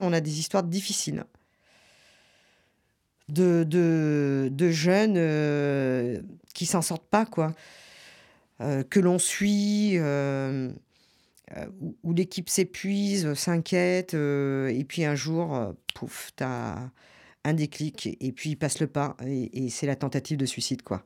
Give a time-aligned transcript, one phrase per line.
[0.00, 1.24] On a des histoires difficiles
[3.28, 6.20] de, de, jeunes euh,
[6.54, 7.54] qui s'en sortent pas, quoi.
[8.60, 10.70] Euh, que l'on suit, euh,
[12.02, 16.76] où, l'équipe s'épuise, s'inquiète, et puis un jour, pouf, t'as
[17.44, 20.82] un déclic, et puis il passe le pas, et, et c'est la tentative de suicide,
[20.82, 21.04] quoi.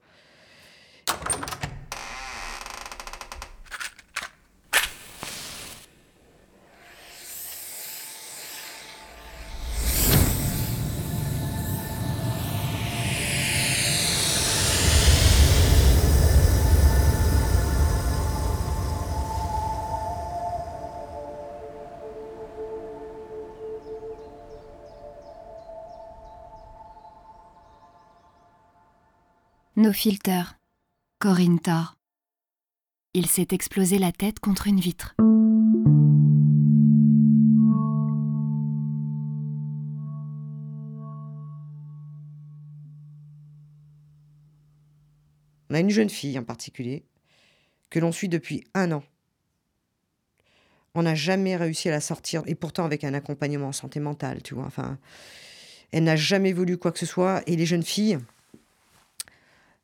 [29.81, 30.59] Nos filters.
[31.21, 31.97] Corinne Thor.
[33.15, 35.15] Il s'est explosé la tête contre une vitre.
[45.71, 47.07] On a une jeune fille en particulier
[47.89, 49.03] que l'on suit depuis un an.
[50.95, 54.43] On n'a jamais réussi à la sortir, et pourtant avec un accompagnement en santé mentale,
[54.43, 54.67] tu vois.
[54.67, 54.99] Enfin,
[55.91, 57.43] elle n'a jamais voulu quoi que ce soit.
[57.47, 58.19] Et les jeunes filles,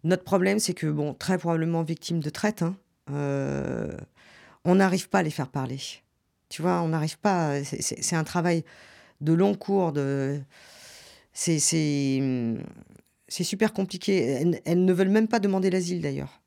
[0.07, 2.77] notre problème, c'est que, bon, très probablement victimes de traite, hein,
[3.11, 3.97] euh,
[4.65, 5.79] on n'arrive pas à les faire parler.
[6.49, 7.63] Tu vois, on n'arrive pas.
[7.65, 8.65] c'est- un travail
[9.21, 9.93] de long cours.
[11.35, 11.59] C'est
[13.29, 14.61] super compliqué.
[14.65, 16.41] Elles, ne veulent même pas demander l'asile d'ailleurs.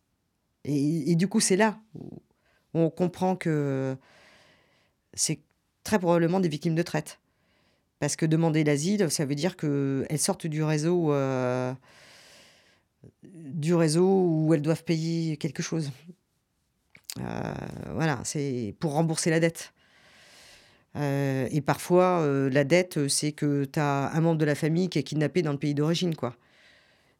[0.65, 2.19] Et, et du coup, c'est là où
[2.73, 3.97] on comprend que
[5.13, 5.39] c'est
[5.83, 7.19] très probablement des victimes de traite.
[7.99, 11.73] Parce que demander l'asile, ça veut dire qu'elles sortent du réseau, euh,
[13.23, 15.91] du réseau où elles doivent payer quelque chose.
[17.19, 17.53] Euh,
[17.93, 19.73] voilà, c'est pour rembourser la dette.
[20.95, 24.89] Euh, et parfois, euh, la dette, c'est que tu as un membre de la famille
[24.89, 26.35] qui est kidnappé dans le pays d'origine, quoi.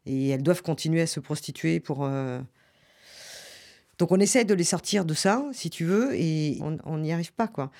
[0.06, 2.08] Et elles doivent continuer à se prostituer pour.
[3.98, 7.34] Donc on essaie de les sortir de ça, si tu veux, et on n'y arrive
[7.34, 7.70] pas, quoi.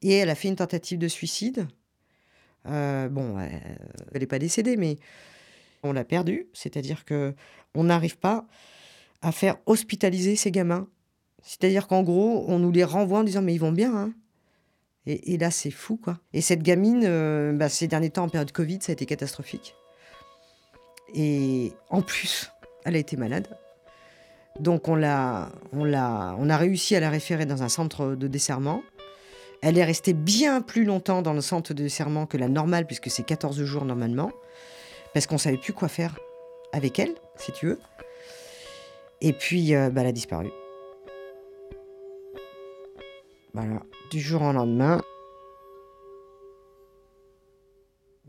[0.00, 1.68] Et elle a fait une tentative de suicide.
[2.64, 4.96] Bon, elle n'est pas décédée, mais
[5.82, 6.48] on l'a perdue.
[6.52, 7.34] C'est-à-dire que
[7.74, 8.46] on n'arrive pas
[9.22, 10.88] à faire hospitaliser ces gamins.
[11.42, 14.12] C'est-à-dire qu'en gros, on nous les renvoie en disant mais ils vont bien, hein.
[15.06, 16.20] Et, et là, c'est fou, quoi.
[16.32, 19.74] Et cette gamine, euh, bah, ces derniers temps, en période Covid, ça a été catastrophique.
[21.14, 22.52] Et en plus,
[22.84, 23.48] elle a été malade.
[24.60, 28.26] Donc on l'a, on l'a, on a réussi à la référer dans un centre de
[28.26, 28.82] desserrement.
[29.62, 33.10] Elle est restée bien plus longtemps dans le centre de desserrement que la normale, puisque
[33.10, 34.32] c'est 14 jours normalement,
[35.14, 36.18] parce qu'on savait plus quoi faire
[36.72, 37.80] avec elle, si tu veux.
[39.20, 40.50] Et puis, euh, bah, elle a disparu.
[43.54, 45.02] Voilà, du jour au lendemain.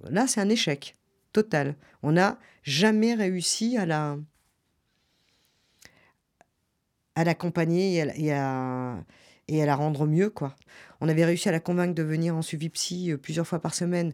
[0.10, 0.96] Là, c'est un échec
[1.32, 1.76] total.
[2.04, 4.18] On n'a jamais réussi à la
[7.16, 8.98] à l'accompagner et à,
[9.48, 10.56] et et à la rendre mieux, quoi.
[11.02, 13.74] On avait réussi à la convaincre de venir en suivi psy euh, plusieurs fois par
[13.74, 14.14] semaine.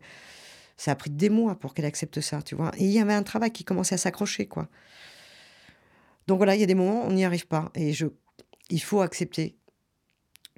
[0.80, 2.72] Ça a pris des mois pour qu'elle accepte ça, tu vois.
[2.78, 4.70] Et il y avait un travail qui commençait à s'accrocher, quoi.
[6.26, 7.70] Donc voilà, il y a des moments, on n'y arrive pas.
[7.76, 8.06] Et je,
[8.70, 9.58] il faut accepter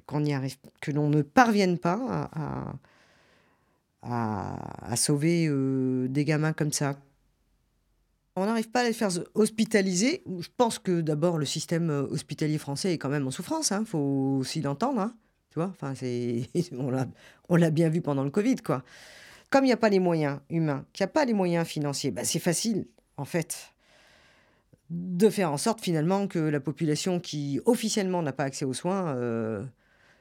[0.06, 2.30] qu'on n'y arrive, que l'on ne parvienne pas
[4.00, 7.00] à, sauver euh, des gamins comme ça.
[8.36, 10.22] On n'arrive pas à les faire hospitaliser.
[10.38, 13.72] Je pense que d'abord le système euh, hospitalier français est quand même en souffrance.
[13.76, 15.00] Il faut aussi l'entendre.
[15.00, 15.14] hein.
[15.50, 15.94] Tu vois, enfin
[17.48, 18.84] on l'a bien vu pendant le Covid, quoi.
[19.52, 22.10] Comme il n'y a pas les moyens humains, qu'il n'y a pas les moyens financiers,
[22.10, 22.86] bah, c'est facile,
[23.18, 23.74] en fait,
[24.88, 29.14] de faire en sorte finalement que la population qui officiellement n'a pas accès aux soins
[29.14, 29.62] euh,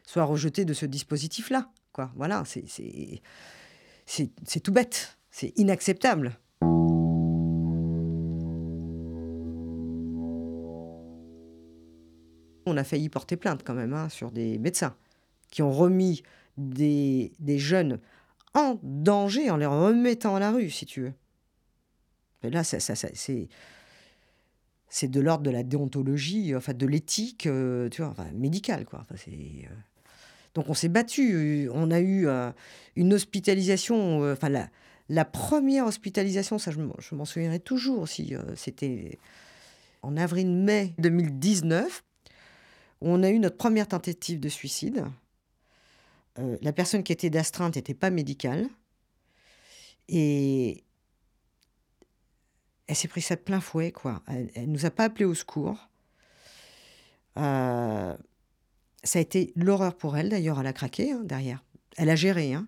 [0.04, 1.70] soit rejetée de ce dispositif-là.
[2.18, 3.22] Voilà, c'est,
[4.62, 6.38] tout bête, c'est inacceptable.
[12.66, 14.98] On a failli porter plainte quand même hein, sur des médecins
[15.50, 16.22] qui ont remis
[16.58, 17.98] des jeunes
[18.54, 21.14] en danger en les remettant à la rue, si tu veux.
[22.44, 23.48] Mais là, ça, ça- ça- c'est
[24.90, 29.06] c'est de l'ordre de la déontologie, enfin de l'éthique, euh, tu vois, enfin, médicale, quoi.
[29.10, 29.68] Enfin, euh,
[30.54, 31.70] Donc on s'est battu.
[31.74, 32.52] On a eu euh,
[32.98, 34.70] une hospitalisation, euh, enfin la,
[35.08, 38.36] la première hospitalisation, ça je m'en- souviendrai toujours aussi.
[38.36, 39.18] euh, C'était
[40.02, 42.04] en avril-mai 2019
[43.02, 45.06] où on a eu notre première tentative de suicide.
[46.40, 48.68] Euh, la personne qui était d'astreinte n'était pas médicale.
[50.08, 50.84] Et
[52.88, 54.22] elle s'est pris ça de plein fouet, quoi.
[54.28, 55.90] Elle, elle nous a pas appelé au secours.
[57.38, 58.16] Euh,
[59.04, 61.64] ça a été l'horreur pour elle, d'ailleurs, elle a craqué hein, derrière.
[61.98, 62.68] Elle a géré, hein.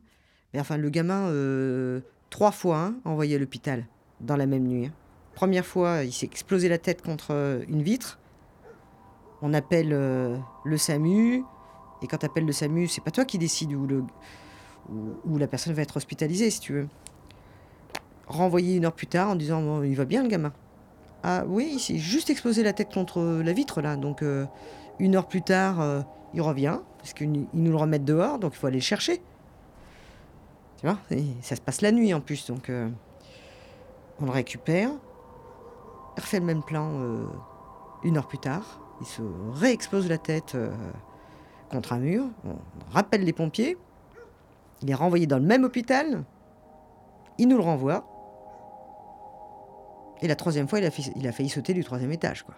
[0.54, 3.88] Mais enfin, le gamin, euh, trois fois, hein, envoyé à l'hôpital
[4.21, 4.86] dans la même nuit.
[4.86, 4.94] hein.
[5.36, 8.19] Première fois, il s'est explosé la tête contre une vitre.
[9.42, 11.44] On appelle le SAMU.
[12.04, 15.82] Et quand tu appelles le SAMU, c'est pas toi qui décides où, la personne va
[15.82, 16.88] être hospitalisée, si tu veux.
[18.28, 20.54] Renvoyé une heure plus tard en disant il va bien le gamin.
[21.24, 23.96] Ah oui, il s'est juste explosé la tête contre la vitre là.
[23.96, 24.46] Donc euh,
[25.00, 26.02] une heure plus tard, euh,
[26.34, 29.22] il revient parce qu'ils nous le remettent dehors, donc il faut aller le chercher.
[30.78, 30.98] Tu vois,
[31.42, 32.90] ça se passe la nuit en plus, donc euh,
[34.20, 34.90] on le récupère.
[36.18, 36.92] Il refait le même plan
[38.04, 38.82] une heure plus tard.
[39.02, 39.22] Il se
[39.54, 40.56] réexplose la tête
[41.74, 42.30] contre un mur.
[42.46, 42.56] On
[42.92, 43.78] rappelle les pompiers.
[44.81, 46.24] Il est renvoyé dans le même hôpital.
[47.40, 48.08] Il nous le renvoie.
[50.22, 52.56] Et la troisième fois, il a, failli sauter du troisième étage, quoi.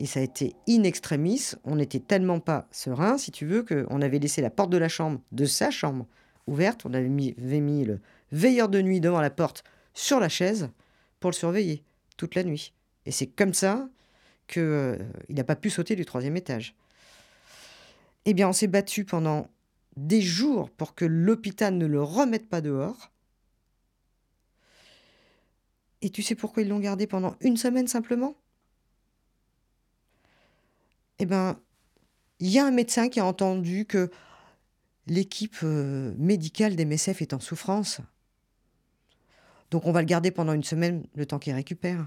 [0.00, 1.52] Et ça a été in extremis.
[1.64, 4.88] On n'était tellement pas serein, si tu veux, qu'on avait laissé la porte de la
[4.88, 6.06] chambre, de sa chambre,
[6.46, 6.86] ouverte.
[6.86, 8.00] On avait mis, avait mis le
[8.32, 10.70] veilleur de nuit devant la porte sur la chaise
[11.20, 11.82] pour le surveiller
[12.16, 12.72] toute la nuit.
[13.06, 13.88] Et c'est comme ça
[14.46, 14.98] qu'il
[15.30, 16.74] n'a pas pu sauter du troisième étage.
[18.26, 19.48] Eh bien, on s'est battu pendant
[19.96, 23.10] des jours pour que l'hôpital ne le remette pas dehors.
[26.02, 28.34] Et tu sais pourquoi ils l'ont gardé pendant une semaine simplement?
[31.18, 31.60] Eh bien,
[32.40, 34.10] il y a un médecin qui a entendu que
[35.06, 38.00] l'équipe euh, médicale d'MSF est en souffrance.
[39.70, 42.06] Donc on va le garder pendant une semaine, le temps qu'il récupère.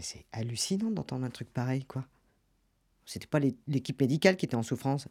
[0.00, 2.04] C'est hallucinant d'entendre un truc pareil, quoi.
[3.04, 5.08] C'était pas l'é- l'équipe médicale qui était en souffrance.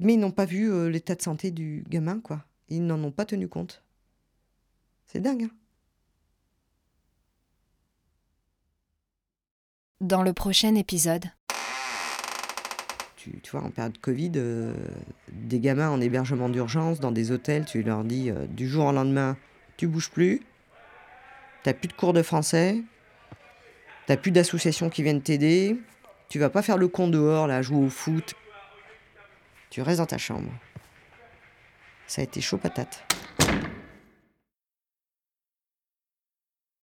[0.00, 2.44] Mais ils n'ont pas vu euh, l'état de santé du gamin, quoi.
[2.68, 3.82] Ils n'en ont pas tenu compte.
[5.06, 5.50] C'est dingue, hein
[10.00, 11.24] Dans le prochain épisode,
[13.16, 14.74] tu, tu vois, en période Covid, euh,
[15.32, 18.92] des gamins en hébergement d'urgence dans des hôtels, tu leur dis euh, du jour au
[18.92, 19.36] lendemain,
[19.78, 20.42] tu bouges plus,
[21.62, 22.82] t'as plus de cours de français,
[24.06, 25.78] t'as plus d'associations qui viennent t'aider,
[26.28, 28.34] tu vas pas faire le con dehors, là, jouer au foot.
[29.70, 30.50] Tu restes dans ta chambre.
[32.06, 33.04] Ça a été chaud patate.